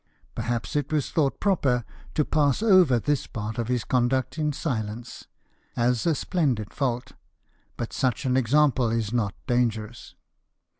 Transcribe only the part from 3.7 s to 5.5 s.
conduct in silence,